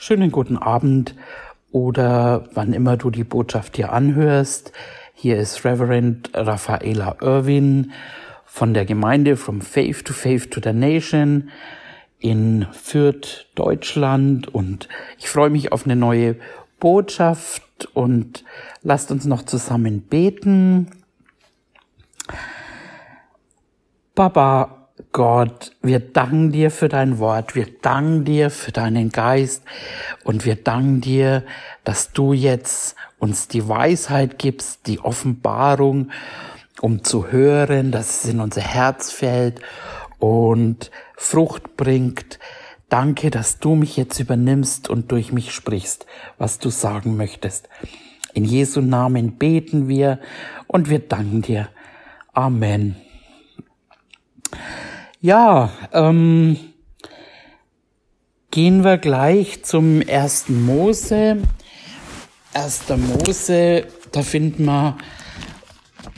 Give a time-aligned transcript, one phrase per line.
[0.00, 1.16] Schönen guten Abend
[1.72, 4.70] oder wann immer du die Botschaft hier anhörst.
[5.12, 7.90] Hier ist Reverend Raffaela Irwin
[8.44, 11.50] von der Gemeinde From Faith to Faith to the Nation
[12.20, 14.88] in Fürth, Deutschland und
[15.18, 16.36] ich freue mich auf eine neue
[16.78, 18.44] Botschaft und
[18.82, 20.92] lasst uns noch zusammen beten.
[24.14, 24.77] Baba,
[25.12, 29.62] Gott, wir danken dir für dein Wort, wir danken dir für deinen Geist
[30.24, 31.44] und wir danken dir,
[31.84, 36.10] dass du jetzt uns die Weisheit gibst, die Offenbarung,
[36.80, 39.60] um zu hören, dass es in unser Herz fällt
[40.18, 42.38] und Frucht bringt.
[42.88, 46.06] Danke, dass du mich jetzt übernimmst und durch mich sprichst,
[46.38, 47.68] was du sagen möchtest.
[48.34, 50.18] In Jesu Namen beten wir
[50.66, 51.68] und wir danken dir.
[52.32, 52.96] Amen.
[55.20, 56.56] Ja, ähm,
[58.52, 61.42] gehen wir gleich zum ersten Mose.
[62.54, 64.96] Erster Mose, da finden wir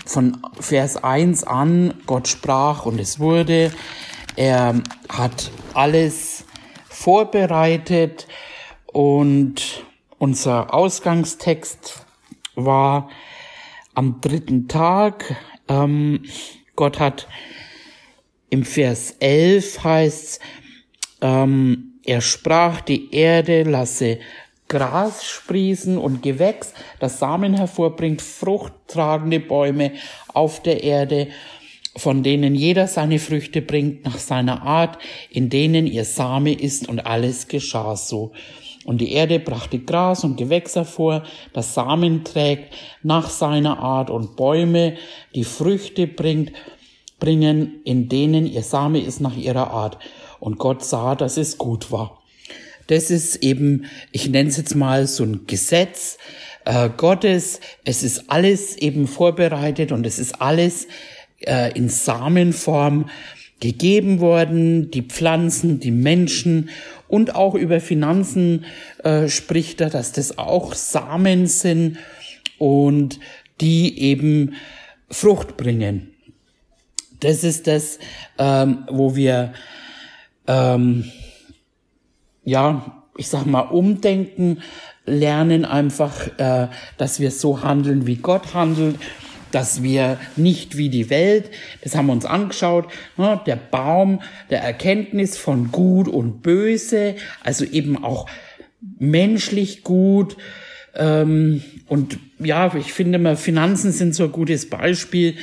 [0.04, 3.72] von Vers 1 an, Gott sprach und es wurde.
[4.36, 6.44] Er hat alles
[6.90, 8.28] vorbereitet
[8.84, 9.82] und
[10.18, 12.04] unser Ausgangstext
[12.54, 13.08] war
[13.94, 15.36] am dritten Tag.
[15.68, 16.22] Ähm,
[16.76, 17.28] Gott hat
[18.50, 20.40] im Vers 11 heißt
[21.22, 24.18] ähm, er sprach, die Erde lasse
[24.68, 29.92] Gras sprießen und Gewächs, das Samen hervorbringt, fruchttragende Bäume
[30.32, 31.28] auf der Erde,
[31.96, 37.00] von denen jeder seine Früchte bringt nach seiner Art, in denen ihr Same ist und
[37.00, 38.30] alles geschah so.
[38.84, 44.36] Und die Erde brachte Gras und Gewächs hervor, das Samen trägt nach seiner Art und
[44.36, 44.96] Bäume,
[45.34, 46.52] die Früchte bringt
[47.20, 49.98] bringen, in denen ihr Same ist nach ihrer Art.
[50.40, 52.22] Und Gott sah, dass es gut war.
[52.86, 56.18] Das ist eben, ich nenne es jetzt mal so ein Gesetz
[56.64, 57.60] äh, Gottes.
[57.84, 60.88] Es ist alles eben vorbereitet und es ist alles
[61.40, 63.08] äh, in Samenform
[63.60, 64.90] gegeben worden.
[64.90, 66.70] Die Pflanzen, die Menschen
[67.06, 68.64] und auch über Finanzen
[69.04, 71.98] äh, spricht er, dass das auch Samen sind
[72.58, 73.20] und
[73.60, 74.54] die eben
[75.10, 76.14] Frucht bringen.
[77.20, 77.98] Das ist das,
[78.38, 79.52] ähm, wo wir,
[80.46, 81.04] ähm,
[82.44, 84.62] ja, ich sag mal, umdenken,
[85.04, 88.96] lernen einfach, äh, dass wir so handeln, wie Gott handelt,
[89.50, 91.50] dass wir nicht wie die Welt,
[91.82, 92.86] das haben wir uns angeschaut,
[93.16, 98.26] ne, der Baum der Erkenntnis von Gut und Böse, also eben auch
[98.98, 100.36] menschlich gut,
[100.94, 105.36] ähm, und ja, ich finde mal, Finanzen sind so ein gutes Beispiel,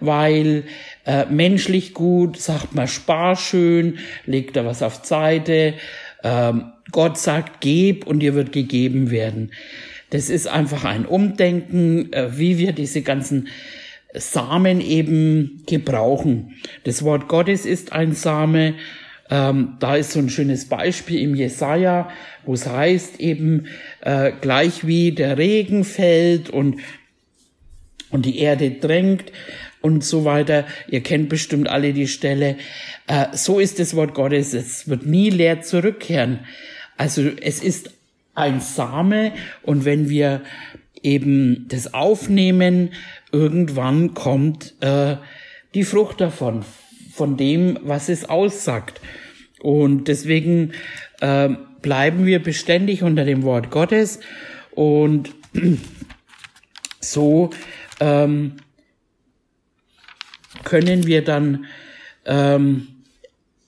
[0.00, 0.64] weil
[1.06, 5.74] äh, menschlich gut, sagt man, spar schön, legt da was auf Seite.
[6.22, 9.52] Ähm, Gott sagt, geb und dir wird gegeben werden.
[10.10, 13.48] Das ist einfach ein Umdenken, äh, wie wir diese ganzen
[14.14, 16.54] Samen eben gebrauchen.
[16.84, 18.74] Das Wort Gottes ist ein Same.
[19.30, 22.10] Ähm, da ist so ein schönes Beispiel im Jesaja,
[22.44, 23.66] wo es heißt eben,
[24.02, 26.80] äh, gleich wie der Regen fällt und,
[28.10, 29.32] und die Erde drängt,
[29.82, 30.64] und so weiter.
[30.88, 32.56] Ihr kennt bestimmt alle die Stelle.
[33.06, 34.54] Äh, so ist das Wort Gottes.
[34.54, 36.40] Es wird nie leer zurückkehren.
[36.96, 37.90] Also es ist
[38.34, 40.40] ein Same und wenn wir
[41.02, 42.90] eben das aufnehmen,
[43.32, 45.16] irgendwann kommt äh,
[45.74, 46.64] die Frucht davon,
[47.12, 49.00] von dem, was es aussagt.
[49.60, 50.72] Und deswegen
[51.20, 51.50] äh,
[51.82, 54.20] bleiben wir beständig unter dem Wort Gottes
[54.70, 55.34] und
[57.00, 57.50] so
[58.00, 58.54] ähm,
[60.64, 61.66] können wir dann
[62.24, 62.88] ähm,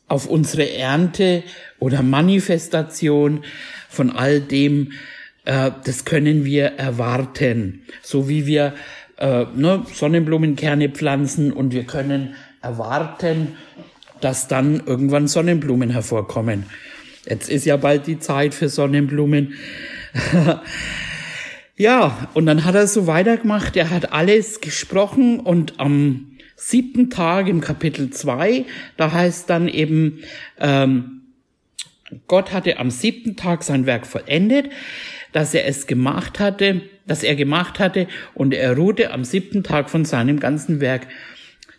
[0.08, 1.42] auf unsere Ernte
[1.78, 3.44] oder Manifestation
[3.88, 4.92] von all dem,
[5.44, 7.82] äh, das können wir erwarten.
[8.02, 8.74] So wie wir
[9.18, 13.56] äh, ne, Sonnenblumenkerne pflanzen und wir können erwarten,
[14.20, 16.64] dass dann irgendwann Sonnenblumen hervorkommen.
[17.28, 19.54] Jetzt ist ja bald die Zeit für Sonnenblumen.
[21.76, 23.76] ja, und dann hat er so weitergemacht.
[23.76, 28.64] Er hat alles gesprochen und am siebten Tag im Kapitel 2,
[28.96, 30.20] da heißt dann eben,
[30.60, 31.22] ähm,
[32.28, 34.70] Gott hatte am siebten Tag sein Werk vollendet,
[35.32, 39.90] dass er es gemacht hatte, dass er gemacht hatte und er ruhte am siebten Tag
[39.90, 41.08] von seinem ganzen Werk,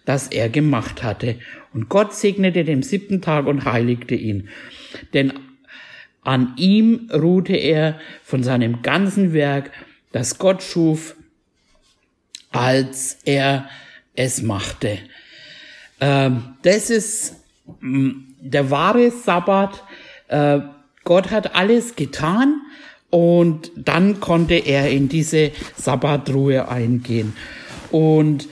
[0.05, 1.37] das er gemacht hatte.
[1.73, 4.49] Und Gott segnete den siebten Tag und heiligte ihn.
[5.13, 5.33] Denn
[6.23, 9.71] an ihm ruhte er von seinem ganzen Werk,
[10.11, 11.15] das Gott schuf,
[12.51, 13.69] als er
[14.15, 14.97] es machte.
[15.99, 17.35] Ähm, das ist
[17.81, 19.83] mm, der wahre Sabbat.
[20.29, 20.59] Äh,
[21.03, 22.61] Gott hat alles getan
[23.09, 27.35] und dann konnte er in diese Sabbatruhe eingehen.
[27.91, 28.47] Und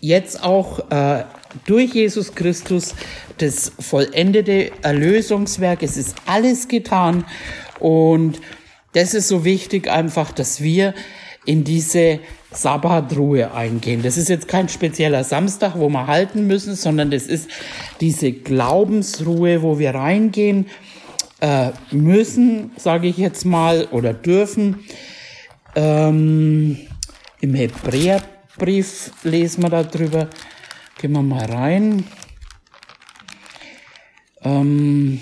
[0.00, 1.24] jetzt auch äh,
[1.66, 2.94] durch Jesus Christus
[3.38, 5.82] das vollendete Erlösungswerk.
[5.82, 7.24] Es ist alles getan
[7.78, 8.40] und
[8.92, 10.94] das ist so wichtig einfach, dass wir
[11.44, 14.02] in diese Sabbatruhe eingehen.
[14.02, 17.48] Das ist jetzt kein spezieller Samstag, wo wir halten müssen, sondern das ist
[18.00, 20.66] diese Glaubensruhe, wo wir reingehen
[21.40, 24.80] äh, müssen, sage ich jetzt mal, oder dürfen.
[25.74, 26.78] Ähm,
[27.40, 27.54] Im
[28.58, 30.28] Hebräerbrief lesen wir darüber.
[31.00, 32.04] Gehen wir mal rein.
[34.42, 35.20] Ähm,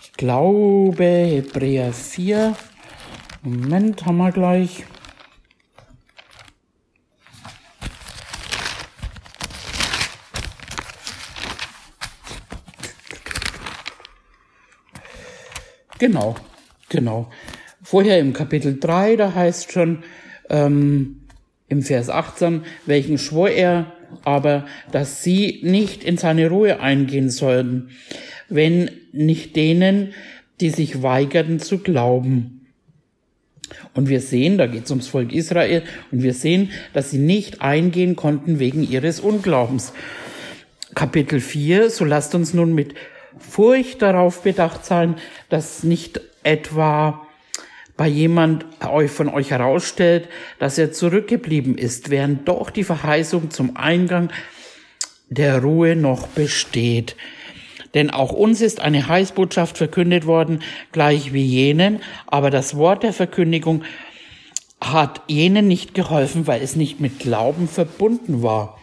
[0.00, 2.56] ich glaube Hebräer 4.
[3.42, 4.86] Moment, haben wir gleich.
[15.98, 16.36] Genau,
[16.88, 17.30] genau.
[17.88, 20.02] Vorher im Kapitel 3, da heißt schon,
[20.50, 21.20] ähm,
[21.68, 23.92] im Vers 18, welchen schwor er
[24.24, 27.90] aber, dass sie nicht in seine Ruhe eingehen sollten,
[28.48, 30.14] wenn nicht denen,
[30.60, 32.66] die sich weigerten zu glauben.
[33.94, 37.62] Und wir sehen, da geht es ums Volk Israel, und wir sehen, dass sie nicht
[37.62, 39.92] eingehen konnten wegen ihres Unglaubens.
[40.96, 42.96] Kapitel 4, so lasst uns nun mit
[43.38, 45.14] Furcht darauf bedacht sein,
[45.50, 47.25] dass nicht etwa
[47.96, 50.28] bei jemand euch von euch herausstellt,
[50.58, 54.30] dass er zurückgeblieben ist, während doch die Verheißung zum Eingang
[55.28, 57.16] der Ruhe noch besteht.
[57.94, 60.62] Denn auch uns ist eine Heißbotschaft verkündet worden,
[60.92, 63.84] gleich wie jenen, aber das Wort der Verkündigung
[64.80, 68.78] hat jenen nicht geholfen, weil es nicht mit Glauben verbunden war.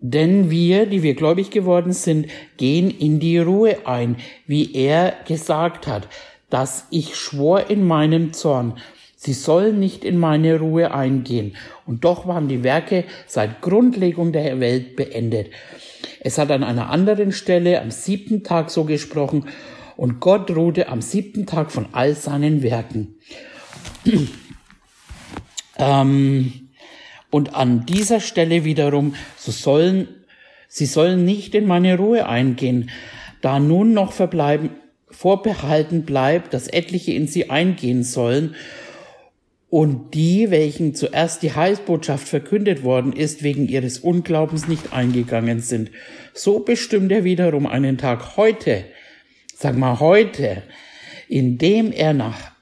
[0.00, 2.26] Denn wir, die wir gläubig geworden sind,
[2.56, 4.16] gehen in die Ruhe ein,
[4.46, 6.08] wie er gesagt hat
[6.52, 8.74] dass ich schwor in meinem Zorn,
[9.16, 11.56] sie sollen nicht in meine Ruhe eingehen.
[11.86, 15.48] Und doch waren die Werke seit Grundlegung der Welt beendet.
[16.20, 19.46] Es hat an einer anderen Stelle am siebten Tag so gesprochen,
[19.96, 23.14] und Gott ruhte am siebten Tag von all seinen Werken.
[25.78, 26.68] ähm,
[27.30, 30.08] und an dieser Stelle wiederum, so sollen,
[30.68, 32.90] sie sollen nicht in meine Ruhe eingehen,
[33.40, 34.70] da nun noch verbleiben
[35.12, 38.54] vorbehalten bleibt, dass etliche in sie eingehen sollen
[39.72, 45.90] und die, welchen zuerst die Heilsbotschaft verkündet worden ist, wegen ihres Unglaubens nicht eingegangen sind.
[46.34, 48.84] So bestimmt er wiederum einen Tag heute,
[49.56, 50.62] sag mal heute,
[51.28, 52.52] in dem er nach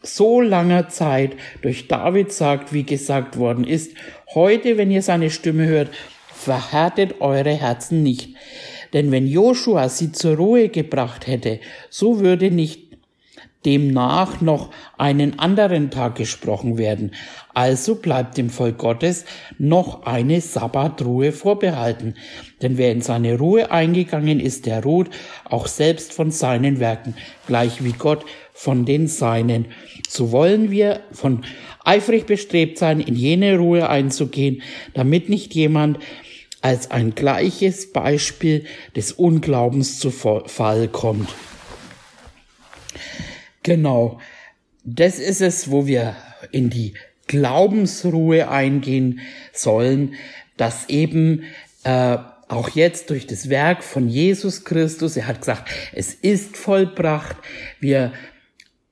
[0.00, 3.92] so langer Zeit durch David sagt, wie gesagt worden ist,
[4.34, 5.90] heute, wenn ihr seine Stimme hört,
[6.32, 8.36] verhärtet eure Herzen nicht.
[8.94, 11.60] Denn wenn Joshua sie zur Ruhe gebracht hätte,
[11.90, 12.84] so würde nicht
[13.64, 17.12] demnach noch einen anderen Tag gesprochen werden.
[17.54, 19.24] Also bleibt dem Volk Gottes
[19.58, 22.14] noch eine Sabbatruhe vorbehalten.
[22.62, 25.10] Denn wer in seine Ruhe eingegangen ist, der ruht
[25.44, 27.14] auch selbst von seinen Werken,
[27.46, 29.66] gleich wie Gott von den Seinen.
[30.08, 31.44] So wollen wir von
[31.84, 34.62] eifrig bestrebt sein, in jene Ruhe einzugehen,
[34.94, 35.98] damit nicht jemand
[36.64, 38.64] als ein gleiches Beispiel
[38.96, 41.28] des Unglaubens zu Fall kommt.
[43.62, 44.18] Genau,
[44.82, 46.16] das ist es, wo wir
[46.52, 46.94] in die
[47.26, 49.20] Glaubensruhe eingehen
[49.52, 50.14] sollen,
[50.56, 51.44] dass eben
[51.82, 52.16] äh,
[52.48, 57.36] auch jetzt durch das Werk von Jesus Christus, er hat gesagt, es ist vollbracht,
[57.78, 58.14] wir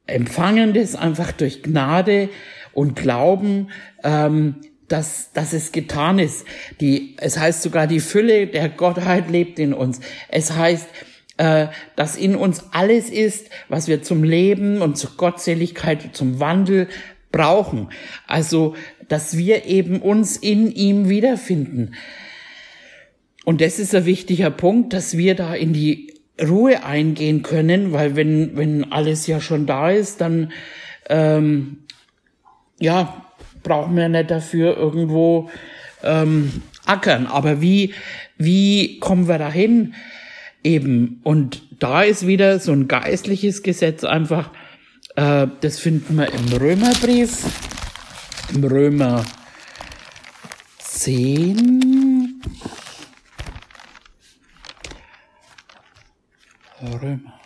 [0.07, 2.29] empfangen das einfach durch Gnade
[2.75, 3.71] und Glauben,
[4.05, 4.57] ähm,
[4.93, 6.47] dass, dass es getan ist.
[6.81, 10.01] Die, es heißt sogar, die Fülle der Gottheit lebt in uns.
[10.29, 10.87] Es heißt,
[11.39, 16.89] äh, dass in uns alles ist, was wir zum Leben und zur Gottseligkeit, zum Wandel
[17.31, 17.89] brauchen.
[18.27, 18.77] Also,
[19.09, 21.95] dass wir eben uns in ihm wiederfinden.
[23.45, 28.15] Und das ist ein wichtiger Punkt, dass wir da in die Ruhe eingehen können, weil
[28.15, 30.53] wenn, wenn alles ja schon da ist, dann
[31.09, 31.79] ähm,
[32.79, 33.32] ja,
[33.63, 35.51] brauchen wir nicht dafür irgendwo
[36.03, 37.27] ähm, ackern.
[37.27, 37.95] Aber wie,
[38.39, 39.95] wie kommen wir dahin?
[40.65, 41.21] Eben.
[41.23, 44.51] Und da ist wieder so ein geistliches Gesetz einfach,
[45.17, 47.45] äh, das finden wir im Römerbrief,
[48.55, 49.25] im Römer
[50.79, 52.43] 10.
[56.83, 57.42] Römer.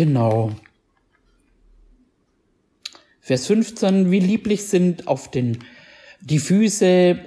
[0.00, 0.52] Genau.
[3.20, 5.58] Vers 15, wie lieblich sind auf den,
[6.22, 7.18] die Füße,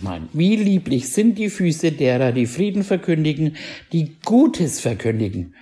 [0.00, 3.56] nein, wie lieblich sind die Füße derer, die Frieden verkündigen,
[3.90, 5.56] die Gutes verkündigen.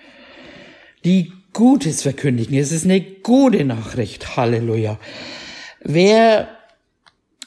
[1.02, 2.58] Die Gutes verkündigen.
[2.58, 4.36] Es ist eine gute Nachricht.
[4.36, 5.00] Halleluja.
[5.82, 6.58] Wer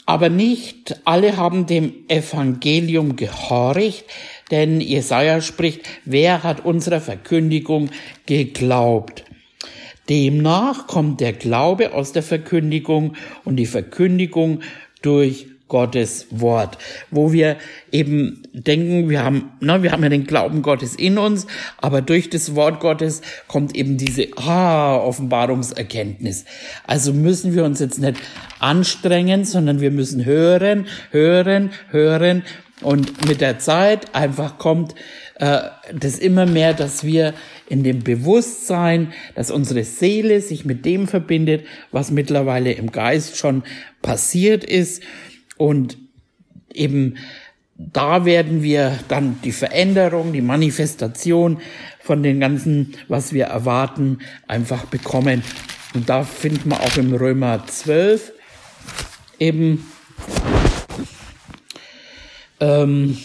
[0.08, 4.06] aber nicht alle haben dem Evangelium gehorcht,
[4.52, 7.90] denn Jesaja spricht, wer hat unserer Verkündigung
[8.26, 9.24] geglaubt?
[10.10, 13.14] Demnach kommt der Glaube aus der Verkündigung
[13.46, 14.62] und die Verkündigung
[15.02, 16.78] durch Gottes Wort,
[17.12, 17.56] wo wir
[17.94, 22.30] eben denken, wir haben, na, wir haben ja den Glauben Gottes in uns, aber durch
[22.30, 26.44] das Wort Gottes kommt eben diese ah, Offenbarungserkenntnis.
[26.86, 28.18] Also müssen wir uns jetzt nicht
[28.60, 32.44] anstrengen, sondern wir müssen hören, hören, hören
[32.82, 34.96] und mit der Zeit einfach kommt
[35.36, 35.62] äh,
[35.94, 37.34] das immer mehr, dass wir
[37.70, 43.64] in dem Bewusstsein, dass unsere Seele sich mit dem verbindet, was mittlerweile im Geist schon
[44.02, 45.04] passiert ist
[45.58, 45.98] und
[46.74, 47.16] eben
[47.94, 51.60] da werden wir dann die Veränderung, die Manifestation
[52.00, 55.44] von den ganzen, was wir erwarten, einfach bekommen.
[55.94, 58.34] Und da finden wir auch im Römer 12
[59.40, 59.86] eben
[62.62, 63.18] ähm,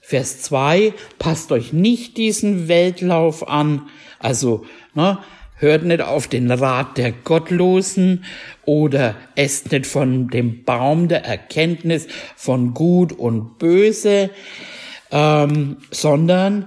[0.00, 3.88] Vers 2, passt euch nicht diesen Weltlauf an,
[4.18, 4.64] also
[4.94, 5.18] ne,
[5.56, 8.24] hört nicht auf den Rat der Gottlosen
[8.64, 14.30] oder esst nicht von dem Baum der Erkenntnis von Gut und Böse,
[15.10, 16.66] ähm, sondern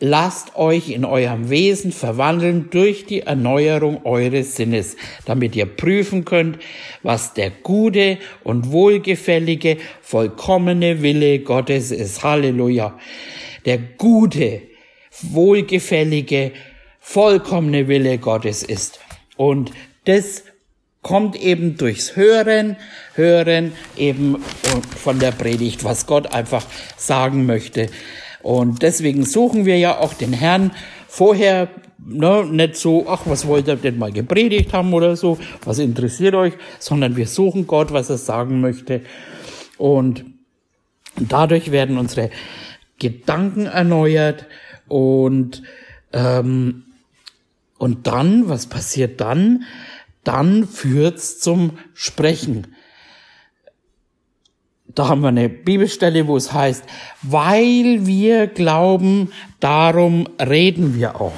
[0.00, 6.58] lasst euch in eurem Wesen verwandeln durch die Erneuerung eures Sinnes, damit ihr prüfen könnt,
[7.02, 12.22] was der gute und wohlgefällige, vollkommene Wille Gottes ist.
[12.22, 12.98] Halleluja.
[13.64, 14.62] Der gute,
[15.22, 16.52] wohlgefällige,
[17.00, 19.00] vollkommene Wille Gottes ist.
[19.36, 19.70] Und
[20.04, 20.42] das
[21.02, 22.76] kommt eben durchs Hören,
[23.14, 24.42] Hören eben
[24.96, 27.88] von der Predigt, was Gott einfach sagen möchte.
[28.44, 30.70] Und deswegen suchen wir ja auch den Herrn
[31.08, 35.78] vorher ne, nicht so, ach, was wollt ihr denn mal gepredigt haben oder so, was
[35.78, 39.00] interessiert euch, sondern wir suchen Gott, was er sagen möchte.
[39.78, 40.26] Und
[41.16, 42.28] dadurch werden unsere
[42.98, 44.46] Gedanken erneuert
[44.88, 45.62] und
[46.12, 46.84] ähm,
[47.78, 49.64] und dann, was passiert dann?
[50.22, 52.68] Dann führt's zum Sprechen.
[54.94, 56.84] Da haben wir eine Bibelstelle, wo es heißt,
[57.22, 61.32] weil wir glauben, darum reden wir auch.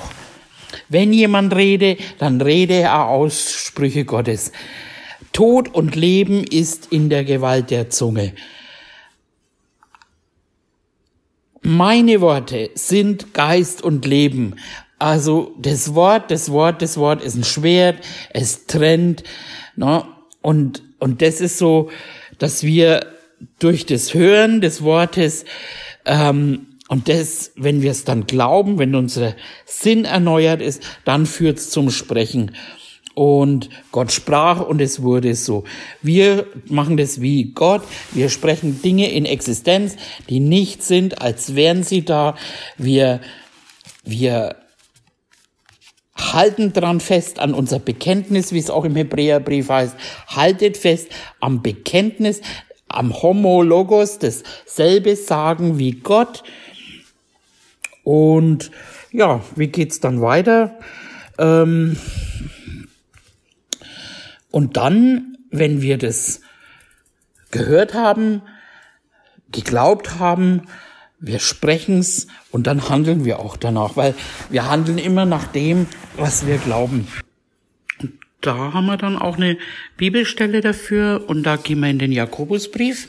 [0.88, 4.52] Wenn jemand rede, dann rede er Aussprüche Gottes.
[5.32, 8.34] Tod und Leben ist in der Gewalt der Zunge.
[11.62, 14.54] Meine Worte sind Geist und Leben.
[14.98, 17.98] Also das Wort, das Wort, das Wort ist ein Schwert,
[18.30, 19.24] es trennt.
[19.74, 20.04] Ne?
[20.42, 21.90] Und, und das ist so,
[22.38, 23.15] dass wir
[23.58, 25.44] durch das Hören des Wortes
[26.04, 31.58] ähm, und das, wenn wir es dann glauben, wenn unser Sinn erneuert ist, dann führt
[31.58, 32.52] es zum Sprechen.
[33.14, 35.64] Und Gott sprach und es wurde so.
[36.02, 37.82] Wir machen das wie Gott.
[38.12, 39.96] Wir sprechen Dinge in Existenz,
[40.28, 42.36] die nicht sind, als wären sie da.
[42.76, 43.20] Wir,
[44.04, 44.56] wir
[46.14, 49.96] halten dran fest an unser Bekenntnis, wie es auch im Hebräerbrief heißt.
[50.28, 51.08] Haltet fest
[51.40, 52.42] am Bekenntnis,
[52.88, 56.42] am Homologos, dasselbe sagen wie Gott.
[58.04, 58.70] Und
[59.10, 60.78] ja, wie geht's dann weiter?
[61.38, 61.96] Ähm
[64.50, 66.40] und dann, wenn wir das
[67.50, 68.42] gehört haben,
[69.52, 70.62] geglaubt haben,
[71.18, 74.14] wir sprechen's und dann handeln wir auch danach, weil
[74.50, 77.08] wir handeln immer nach dem, was wir glauben.
[78.40, 79.58] Da haben wir dann auch eine
[79.96, 83.08] Bibelstelle dafür und da gehen wir in den Jakobusbrief.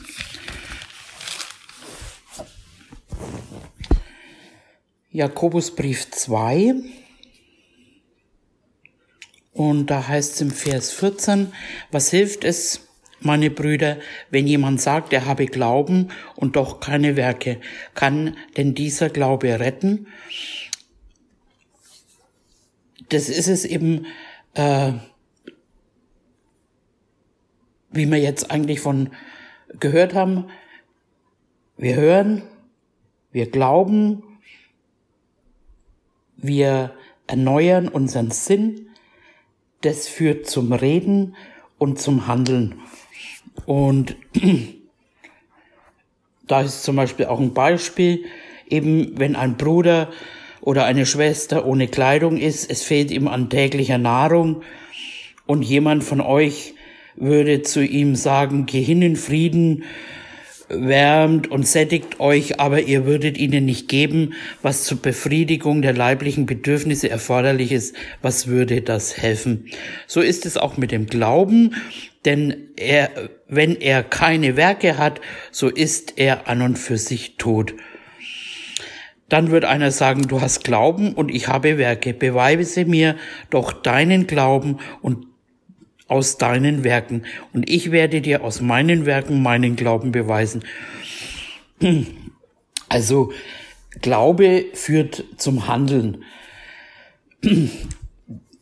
[5.11, 6.75] Jakobusbrief 2.
[9.53, 11.51] Und da heißt es im Vers 14,
[11.91, 12.87] was hilft es,
[13.19, 13.97] meine Brüder,
[14.29, 17.59] wenn jemand sagt, er habe Glauben und doch keine Werke,
[17.95, 20.05] kann denn dieser Glaube retten?
[23.09, 24.05] Das ist es eben,
[24.53, 24.91] äh,
[27.97, 29.09] wie wir jetzt eigentlich von
[29.79, 30.45] gehört haben.
[31.77, 32.43] Wir hören,
[33.31, 34.23] wir glauben,
[36.37, 36.93] wir
[37.27, 38.89] erneuern unseren Sinn.
[39.81, 41.35] Das führt zum Reden
[41.77, 42.79] und zum Handeln.
[43.65, 44.15] Und
[46.47, 48.25] da ist zum Beispiel auch ein Beispiel,
[48.69, 50.09] eben wenn ein Bruder
[50.61, 54.63] oder eine Schwester ohne Kleidung ist, es fehlt ihm an täglicher Nahrung
[55.45, 56.73] und jemand von euch
[57.17, 59.83] würde zu ihm sagen, geh hin in Frieden,
[60.69, 66.45] wärmt und sättigt euch, aber ihr würdet ihnen nicht geben, was zur Befriedigung der leiblichen
[66.45, 69.67] Bedürfnisse erforderlich ist, was würde das helfen?
[70.07, 71.75] So ist es auch mit dem Glauben,
[72.25, 73.09] denn er,
[73.47, 75.21] wenn er keine Werke hat,
[75.51, 77.73] so ist er an und für sich tot.
[79.29, 82.13] Dann wird einer sagen, du hast Glauben und ich habe Werke.
[82.13, 83.17] Beweise mir
[83.49, 85.25] doch deinen Glauben und
[86.07, 87.23] aus deinen Werken.
[87.53, 90.63] Und ich werde dir aus meinen Werken meinen Glauben beweisen.
[92.89, 93.31] Also
[94.01, 96.23] Glaube führt zum Handeln.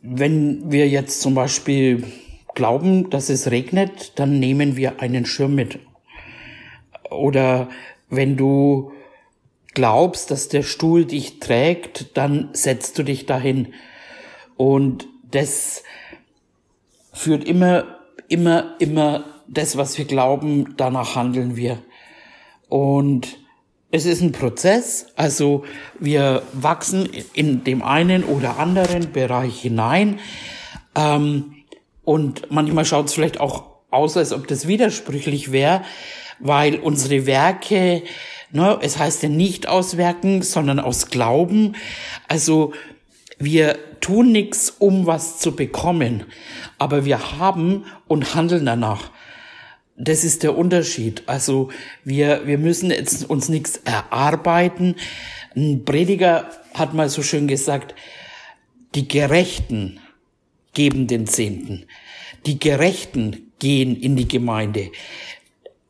[0.02, 2.04] Wenn wir jetzt zum Beispiel
[2.54, 5.78] glauben, dass es regnet, dann nehmen wir einen Schirm mit.
[7.10, 7.68] Oder
[8.08, 8.92] wenn du
[9.74, 13.74] glaubst, dass der Stuhl dich trägt, dann setzt du dich dahin.
[14.56, 15.82] Und das
[17.16, 17.84] führt immer,
[18.28, 21.78] immer, immer das, was wir glauben, danach handeln wir.
[22.68, 23.38] Und
[23.90, 25.64] es ist ein Prozess, also
[25.98, 30.18] wir wachsen in dem einen oder anderen Bereich hinein.
[30.94, 31.54] Ähm,
[32.04, 35.82] und manchmal schaut es vielleicht auch aus, als ob das widersprüchlich wäre,
[36.38, 38.02] weil unsere Werke
[38.52, 38.78] Ne?
[38.80, 41.76] Es heißt ja nicht aus Werken, sondern aus Glauben.
[42.28, 42.72] Also
[43.38, 46.24] wir tun nichts, um was zu bekommen,
[46.78, 49.10] aber wir haben und handeln danach.
[49.98, 51.22] Das ist der Unterschied.
[51.26, 51.70] Also
[52.04, 54.96] wir, wir müssen jetzt uns nichts erarbeiten.
[55.54, 57.94] Ein Prediger hat mal so schön gesagt,
[58.94, 60.00] die Gerechten
[60.74, 61.86] geben den Zehnten.
[62.44, 64.90] Die Gerechten gehen in die Gemeinde.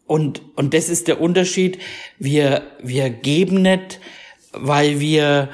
[0.07, 1.79] Und, und das ist der Unterschied.
[2.19, 4.01] Wir, wir geben nicht,
[4.53, 5.51] weil wir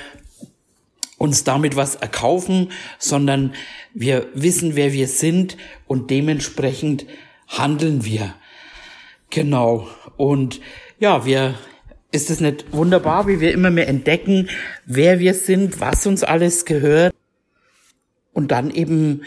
[1.23, 3.55] uns damit was erkaufen, sondern
[3.95, 7.07] wir wissen, wer wir sind und dementsprechend
[7.47, 8.35] handeln wir.
[9.31, 9.87] Genau.
[10.17, 10.61] Und
[10.99, 11.55] ja, wir,
[12.11, 14.49] ist es nicht wunderbar, wie wir immer mehr entdecken,
[14.85, 17.15] wer wir sind, was uns alles gehört
[18.33, 19.23] und dann eben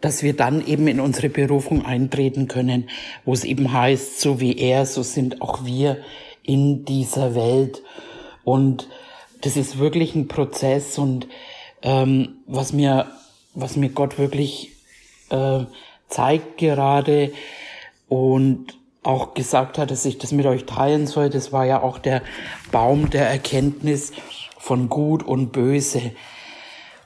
[0.00, 2.88] dass wir dann eben in unsere Berufung eintreten können,
[3.24, 5.98] wo es eben heißt, so wie er, so sind auch wir
[6.44, 7.82] in dieser Welt.
[8.44, 8.88] Und
[9.40, 11.28] das ist wirklich ein Prozess und
[11.82, 13.06] ähm, was mir,
[13.54, 14.72] was mir Gott wirklich
[15.30, 15.64] äh,
[16.08, 17.32] zeigt gerade
[18.08, 21.98] und auch gesagt hat, dass ich das mit euch teilen soll, das war ja auch
[21.98, 22.22] der
[22.72, 24.12] Baum der Erkenntnis
[24.58, 26.12] von Gut und Böse.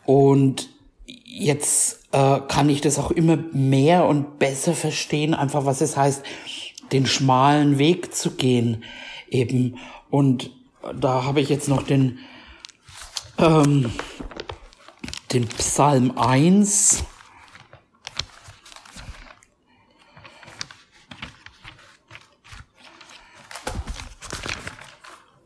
[0.04, 0.68] Und
[1.06, 6.24] jetzt äh, kann ich das auch immer mehr und besser verstehen, einfach was es heißt,
[6.92, 8.84] den schmalen Weg zu gehen
[9.30, 9.78] eben.
[10.10, 10.50] Und
[10.94, 12.18] da habe ich jetzt noch den,
[13.38, 13.92] ähm,
[15.32, 17.04] den Psalm 1.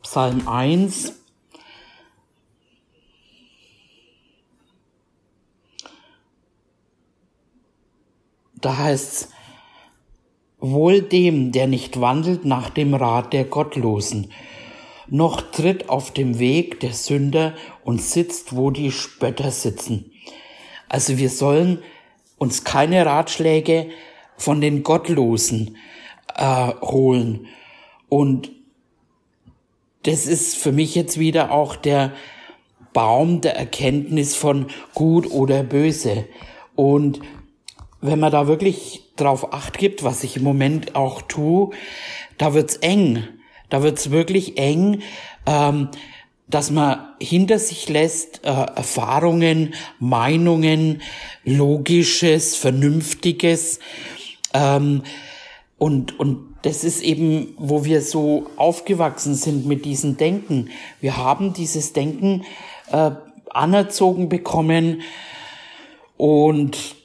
[0.01, 1.13] Psalm 1,
[8.59, 9.29] Da heißt's,
[10.57, 14.31] wohl dem, der nicht wandelt nach dem Rat der Gottlosen,
[15.09, 20.11] noch tritt auf dem Weg der Sünder und sitzt, wo die Spötter sitzen.
[20.89, 21.79] Also wir sollen
[22.37, 23.87] uns keine Ratschläge
[24.37, 25.77] von den Gottlosen
[26.35, 27.47] äh, holen.
[28.09, 28.51] Und
[30.03, 32.13] das ist für mich jetzt wieder auch der
[32.93, 36.25] Baum der Erkenntnis von gut oder böse.
[36.75, 37.19] Und
[38.01, 41.71] wenn man da wirklich drauf acht gibt, was ich im Moment auch tue,
[42.37, 43.27] da wird's eng.
[43.69, 45.01] Da wird's wirklich eng,
[45.45, 45.89] ähm,
[46.49, 51.01] dass man hinter sich lässt äh, Erfahrungen, Meinungen,
[51.43, 53.79] Logisches, Vernünftiges.
[54.53, 55.03] Ähm,
[55.77, 60.69] und, und das ist eben, wo wir so aufgewachsen sind mit diesem Denken.
[61.01, 62.45] Wir haben dieses Denken
[62.91, 63.11] äh,
[63.49, 65.01] anerzogen bekommen
[66.15, 66.95] und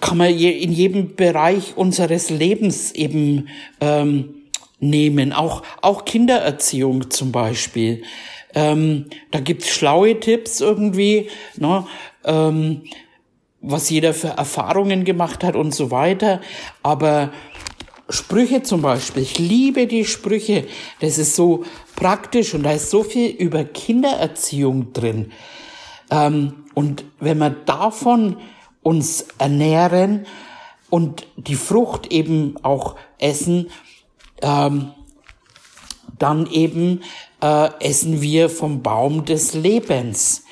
[0.00, 3.48] kann man in jedem Bereich unseres Lebens eben
[3.80, 4.41] ähm,
[4.82, 8.02] nehmen, auch, auch Kindererziehung zum Beispiel.
[8.54, 11.86] Ähm, da gibt's schlaue Tipps irgendwie, ne,
[12.24, 12.82] ähm,
[13.60, 16.40] was jeder für Erfahrungen gemacht hat und so weiter.
[16.82, 17.32] Aber
[18.08, 20.66] Sprüche zum Beispiel, ich liebe die Sprüche,
[21.00, 21.64] das ist so
[21.94, 25.30] praktisch und da ist so viel über Kindererziehung drin.
[26.10, 28.36] Ähm, und wenn man davon
[28.82, 30.26] uns ernähren
[30.90, 33.70] und die Frucht eben auch essen,
[34.42, 34.90] ähm,
[36.18, 37.00] dann eben
[37.42, 40.44] äh, essen wir vom Baum des Lebens.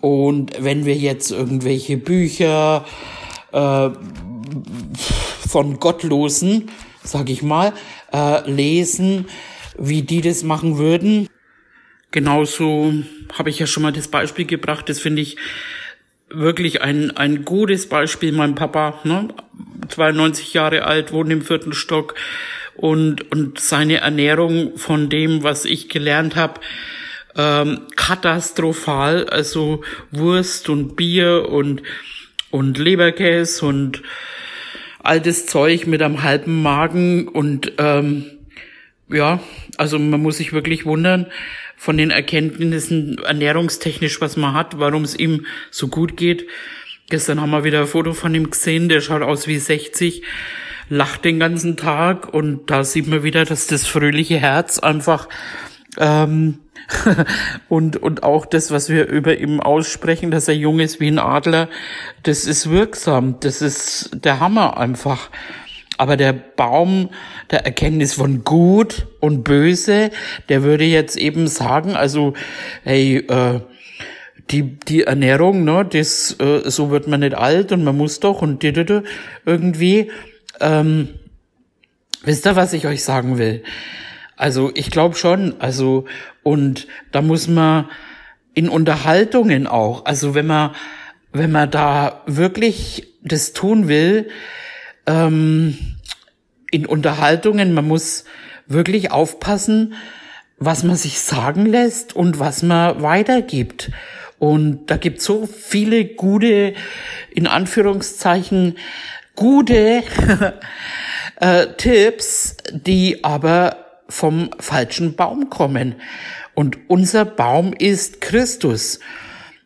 [0.00, 2.84] Und wenn wir jetzt irgendwelche Bücher
[3.52, 3.90] äh,
[5.48, 6.70] von Gottlosen,
[7.02, 7.72] sag ich mal,
[8.12, 9.26] äh, lesen,
[9.76, 11.28] wie die das machen würden,
[12.10, 12.92] genauso
[13.36, 15.36] habe ich ja schon mal das Beispiel gebracht, das finde ich
[16.30, 18.32] wirklich ein, ein gutes Beispiel.
[18.32, 19.28] Mein Papa, ne,
[19.88, 22.14] 92 Jahre alt, wohnt im vierten Stock
[22.78, 26.60] und, und seine Ernährung von dem, was ich gelernt habe,
[27.36, 29.28] ähm, katastrophal.
[29.28, 31.82] Also Wurst und Bier und,
[32.50, 34.02] und Leberkäse und
[35.00, 38.26] altes Zeug mit einem halben Magen und ähm,
[39.08, 39.40] ja,
[39.76, 41.26] also man muss sich wirklich wundern,
[41.76, 46.46] von den Erkenntnissen ernährungstechnisch, was man hat, warum es ihm so gut geht.
[47.08, 50.22] Gestern haben wir wieder ein Foto von ihm gesehen, der schaut aus wie 60,
[50.88, 55.28] lacht den ganzen Tag und da sieht man wieder, dass das fröhliche Herz einfach
[55.98, 56.60] ähm,
[57.68, 61.18] und, und auch das, was wir über ihm aussprechen, dass er jung ist wie ein
[61.18, 61.68] Adler,
[62.22, 65.30] das ist wirksam, das ist der Hammer einfach.
[65.98, 67.10] Aber der Baum
[67.50, 70.10] der Erkenntnis von Gut und Böse,
[70.48, 72.34] der würde jetzt eben sagen, also,
[72.84, 73.60] hey, äh,
[74.50, 78.42] die, die Ernährung, ne, das, äh, so wird man nicht alt und man muss doch
[78.42, 80.10] und irgendwie,
[80.60, 81.08] ähm,
[82.22, 83.62] wisst ihr, was ich euch sagen will?
[84.36, 86.04] Also, ich glaube schon, also,
[86.42, 87.88] und da muss man
[88.54, 90.74] in Unterhaltungen auch, also wenn man,
[91.32, 94.28] wenn man da wirklich das tun will,
[95.06, 95.78] ähm,
[96.70, 98.24] in Unterhaltungen, man muss
[98.66, 99.94] wirklich aufpassen,
[100.58, 103.90] was man sich sagen lässt und was man weitergibt.
[104.38, 106.74] Und da gibt so viele gute,
[107.30, 108.76] in Anführungszeichen,
[109.38, 110.02] gute
[111.40, 115.94] äh, Tipps, die aber vom falschen Baum kommen.
[116.54, 118.98] Und unser Baum ist Christus.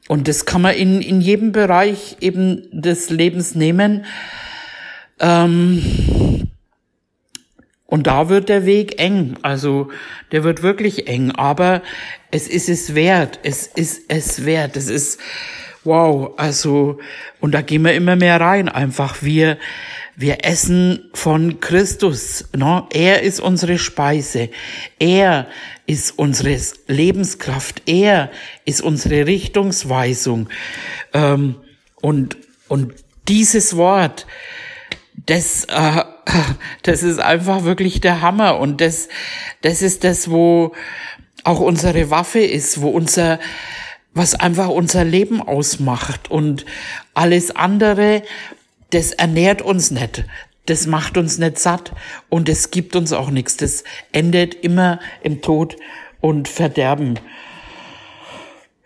[0.08, 4.04] Und das kann man in, in jedem Bereich eben des Lebens nehmen.
[5.18, 6.48] Ähm,
[7.87, 9.38] und da wird der Weg eng.
[9.40, 9.90] Also
[10.32, 11.30] der wird wirklich eng.
[11.30, 11.80] Aber
[12.30, 13.40] es ist es wert.
[13.42, 14.76] Es ist es wert.
[14.76, 15.18] Es ist
[15.84, 16.32] wow.
[16.36, 16.98] Also
[17.40, 18.68] und da gehen wir immer mehr rein.
[18.68, 19.58] Einfach wir
[20.14, 22.48] wir essen von Christus.
[22.54, 22.84] Ne?
[22.92, 24.50] Er ist unsere Speise.
[24.98, 25.48] Er
[25.86, 27.82] ist unsere Lebenskraft.
[27.86, 28.30] Er
[28.64, 30.48] ist unsere Richtungsweisung.
[31.12, 31.56] Ähm,
[32.00, 32.36] und
[32.68, 32.94] und
[33.28, 34.26] dieses Wort
[35.26, 36.04] das, äh,
[36.82, 39.08] das ist einfach wirklich der Hammer und das,
[39.60, 40.72] das ist das, wo
[41.44, 43.38] auch unsere Waffe ist, wo unser,
[44.14, 46.64] was einfach unser Leben ausmacht und
[47.14, 48.22] alles andere,
[48.90, 50.25] das ernährt uns nicht.
[50.66, 51.92] Das macht uns nicht satt
[52.29, 53.57] und es gibt uns auch nichts.
[53.57, 55.77] Das endet immer im Tod
[56.20, 57.18] und Verderben.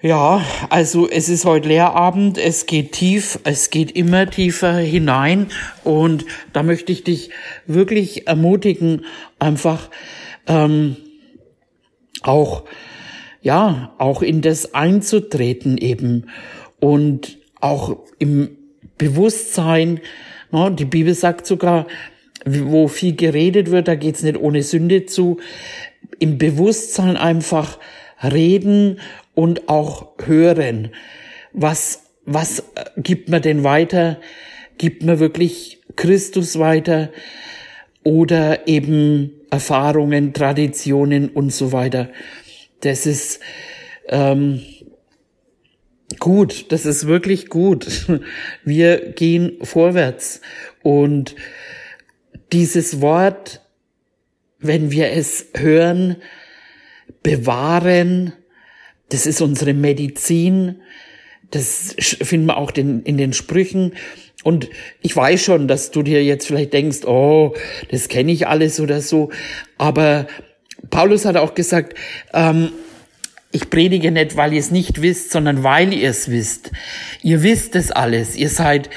[0.00, 5.48] Ja, also es ist heute Lehrabend, es geht tief, es geht immer tiefer hinein
[5.84, 7.30] und da möchte ich dich
[7.66, 9.04] wirklich ermutigen,
[9.38, 9.88] einfach
[10.46, 10.96] ähm,
[12.22, 12.64] auch
[13.46, 16.26] ja auch in das einzutreten eben
[16.80, 18.50] und auch im
[18.98, 20.00] Bewusstsein.
[20.50, 21.86] Ne, die Bibel sagt sogar,
[22.44, 25.38] wo viel geredet wird, da geht's nicht ohne Sünde zu.
[26.18, 27.78] Im Bewusstsein einfach
[28.20, 28.98] reden
[29.34, 30.90] und auch hören.
[31.52, 32.64] Was, was
[32.96, 34.18] gibt man denn weiter?
[34.76, 37.10] Gibt man wirklich Christus weiter
[38.02, 42.08] oder eben Erfahrungen, Traditionen und so weiter?
[42.86, 43.40] Das ist
[44.08, 44.62] ähm,
[46.20, 48.06] gut, das ist wirklich gut.
[48.64, 50.40] Wir gehen vorwärts
[50.84, 51.34] und
[52.52, 53.60] dieses Wort,
[54.60, 56.16] wenn wir es hören,
[57.24, 58.32] bewahren,
[59.08, 60.80] das ist unsere Medizin.
[61.50, 63.94] Das finden wir auch den, in den Sprüchen.
[64.44, 64.70] Und
[65.02, 67.54] ich weiß schon, dass du dir jetzt vielleicht denkst, oh,
[67.90, 69.30] das kenne ich alles oder so.
[69.76, 70.28] Aber
[70.90, 71.94] Paulus hat auch gesagt,
[72.32, 72.70] ähm,
[73.52, 76.72] ich predige nicht, weil ihr es nicht wisst, sondern weil ihr es wisst.
[77.22, 78.36] Ihr wisst es alles.
[78.36, 78.90] Ihr seid,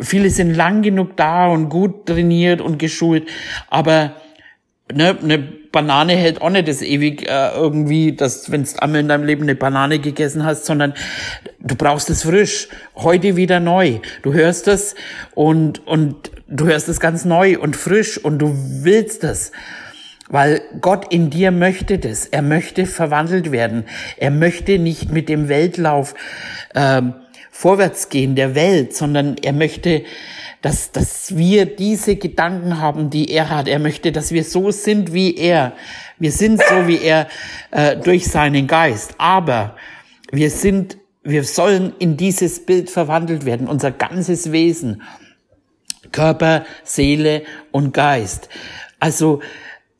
[0.00, 3.28] viele sind lang genug da und gut trainiert und geschult.
[3.68, 4.16] Aber
[4.92, 9.08] ne, eine Banane hält auch nicht das ewig äh, irgendwie, dass wenn du einmal in
[9.08, 10.94] deinem Leben eine Banane gegessen hast, sondern
[11.60, 14.00] du brauchst es frisch, heute wieder neu.
[14.22, 14.94] Du hörst es
[15.34, 19.52] und und du hörst es ganz neu und frisch und du willst es.
[20.32, 22.26] Weil Gott in dir möchte das.
[22.26, 23.84] Er möchte verwandelt werden.
[24.16, 26.14] Er möchte nicht mit dem Weltlauf
[26.74, 27.12] ähm,
[27.50, 30.04] Vorwärtsgehen der Welt, sondern er möchte,
[30.62, 33.68] dass, dass wir diese Gedanken haben, die er hat.
[33.68, 35.74] Er möchte, dass wir so sind wie er.
[36.18, 37.28] Wir sind so wie er
[37.70, 39.16] äh, durch seinen Geist.
[39.18, 39.76] Aber
[40.30, 45.02] wir sind, wir sollen in dieses Bild verwandelt werden, unser ganzes Wesen.
[46.10, 48.48] Körper, Seele und Geist.
[48.98, 49.40] Also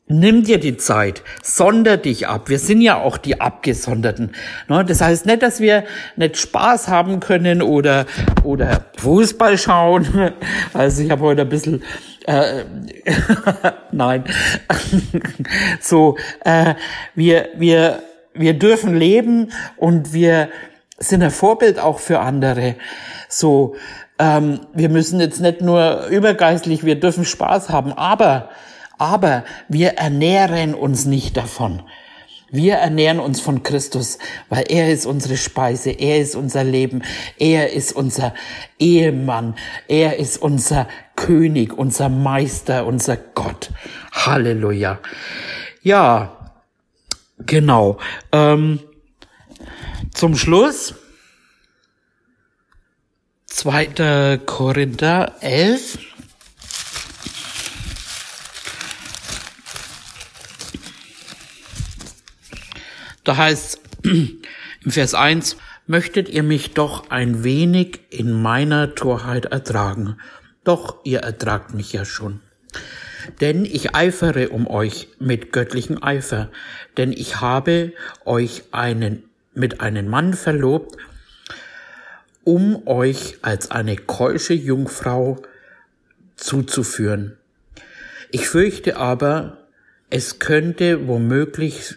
[0.07, 2.49] Nimm dir die Zeit, sonder dich ab.
[2.49, 4.33] Wir sind ja auch die Abgesonderten.
[4.67, 4.83] Ne?
[4.83, 5.85] Das heißt nicht, dass wir
[6.17, 8.05] nicht Spaß haben können oder,
[8.43, 10.33] oder Fußball schauen.
[10.73, 11.83] Also ich habe heute ein bisschen,
[12.25, 12.63] äh,
[13.91, 14.25] nein,
[15.79, 16.75] so, äh,
[17.15, 20.49] wir, wir, wir dürfen leben und wir
[20.97, 22.75] sind ein Vorbild auch für andere.
[23.29, 23.75] So,
[24.19, 28.49] ähm, wir müssen jetzt nicht nur übergeistlich, wir dürfen Spaß haben, aber
[29.03, 31.83] aber wir ernähren uns nicht davon.
[32.49, 37.01] Wir ernähren uns von Christus, weil er ist unsere Speise, er ist unser Leben,
[37.37, 38.33] er ist unser
[38.79, 39.55] Ehemann,
[39.89, 40.87] er ist unser
[41.17, 43.71] König, unser Meister, unser Gott.
[44.13, 44.99] Halleluja.
[45.81, 46.53] Ja,
[47.39, 47.97] genau.
[48.31, 48.79] Ähm,
[50.13, 50.95] zum Schluss
[53.47, 54.39] 2.
[54.45, 56.12] Korinther 11.
[63.23, 65.57] Da heißt im Vers 1,
[65.87, 70.17] möchtet ihr mich doch ein wenig in meiner Torheit ertragen.
[70.63, 72.41] Doch ihr ertragt mich ja schon.
[73.39, 76.49] Denn ich eifere um euch mit göttlichem Eifer,
[76.97, 77.93] denn ich habe
[78.25, 80.97] euch einen, mit einem Mann verlobt,
[82.43, 85.41] um euch als eine keusche Jungfrau
[86.35, 87.37] zuzuführen.
[88.31, 89.59] Ich fürchte aber,
[90.09, 91.95] es könnte womöglich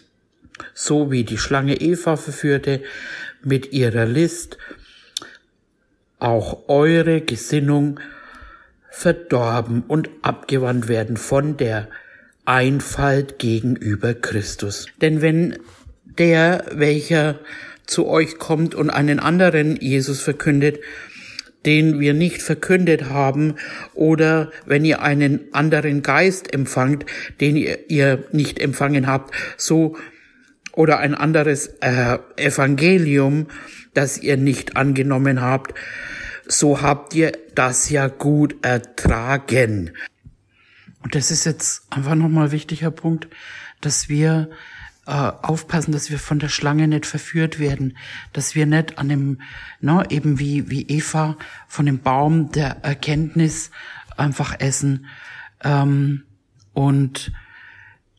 [0.73, 2.81] so wie die Schlange Eva verführte
[3.43, 4.57] mit ihrer List,
[6.19, 7.99] auch eure Gesinnung
[8.89, 11.87] verdorben und abgewandt werden von der
[12.45, 14.87] Einfalt gegenüber Christus.
[15.01, 15.59] Denn wenn
[16.05, 17.39] der, welcher
[17.85, 20.79] zu euch kommt und einen anderen Jesus verkündet,
[21.65, 23.55] den wir nicht verkündet haben,
[23.93, 27.05] oder wenn ihr einen anderen Geist empfangt,
[27.41, 29.97] den ihr, nicht empfangen habt, so
[30.77, 33.47] oder ein anderes äh, Evangelium,
[33.95, 35.73] das ihr nicht angenommen habt,
[36.47, 39.91] so habt ihr das ja gut ertragen.
[41.01, 43.27] Und das ist jetzt einfach nochmal ein wichtiger Punkt,
[43.81, 44.51] dass wir
[45.07, 47.97] äh, aufpassen, dass wir von der Schlange nicht verführt werden,
[48.31, 49.41] dass wir nicht an dem,
[49.81, 51.37] ne, eben wie, wie Eva,
[51.67, 53.71] von dem Baum der Erkenntnis
[54.15, 55.07] einfach essen.
[55.63, 56.23] Ähm,
[56.73, 57.31] und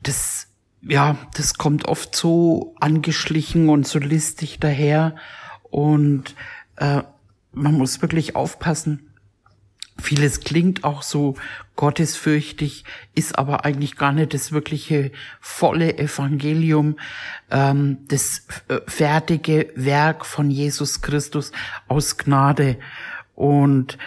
[0.02, 0.47] das
[0.82, 5.16] ja, das kommt oft so angeschlichen und so listig daher
[5.70, 6.34] und
[6.76, 7.02] äh,
[7.52, 9.04] man muss wirklich aufpassen.
[10.00, 11.34] Vieles klingt auch so
[11.74, 12.84] gottesfürchtig,
[13.16, 15.10] ist aber eigentlich gar nicht das wirkliche
[15.40, 16.98] volle Evangelium,
[17.50, 21.50] ähm, das äh, fertige Werk von Jesus Christus
[21.88, 22.78] aus Gnade.
[23.34, 23.98] Und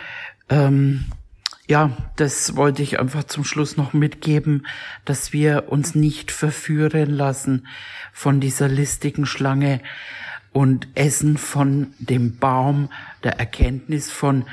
[0.47, 1.05] ähm,
[1.71, 4.67] ja, das wollte ich einfach zum Schluss noch mitgeben,
[5.05, 7.65] dass wir uns nicht verführen lassen
[8.11, 9.79] von dieser listigen Schlange
[10.51, 12.89] und essen von dem Baum
[13.23, 14.43] der Erkenntnis von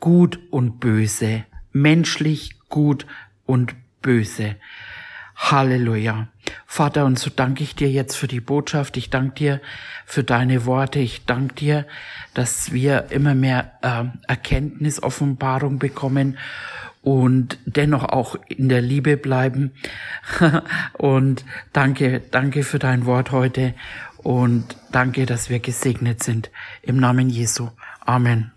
[0.00, 3.06] gut und böse, menschlich gut
[3.44, 4.56] und böse.
[5.36, 6.28] Halleluja.
[6.66, 8.96] Vater, und so danke ich dir jetzt für die Botschaft.
[8.96, 9.60] Ich danke dir
[10.04, 10.98] für deine Worte.
[10.98, 11.86] Ich danke dir,
[12.34, 16.38] dass wir immer mehr äh, Erkenntnis, Offenbarung bekommen
[17.02, 19.72] und dennoch auch in der Liebe bleiben.
[20.94, 23.74] und danke, danke für dein Wort heute
[24.18, 26.50] und danke, dass wir gesegnet sind.
[26.82, 27.68] Im Namen Jesu.
[28.00, 28.55] Amen.